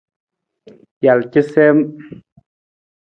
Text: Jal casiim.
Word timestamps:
Jal 1.07 1.21
casiim. 1.35 1.79